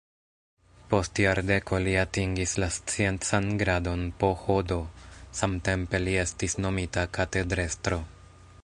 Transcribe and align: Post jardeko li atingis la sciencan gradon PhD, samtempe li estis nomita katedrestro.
Post 0.93 1.19
jardeko 1.23 1.79
li 1.87 1.93
atingis 2.03 2.55
la 2.63 2.69
sciencan 2.77 3.51
gradon 3.61 4.03
PhD, 4.23 4.79
samtempe 5.43 6.03
li 6.09 6.19
estis 6.27 6.61
nomita 6.67 7.07
katedrestro. 7.21 8.03